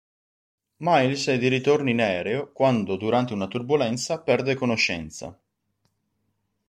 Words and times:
Miles 0.77 1.27
è 1.27 1.37
di 1.37 1.47
ritorno 1.47 1.91
in 1.91 2.01
aereo 2.01 2.51
quando 2.53 2.95
durante 2.95 3.33
una 3.33 3.47
turbolenza 3.47 4.19
perde 4.19 4.55
conoscenza. 4.55 5.39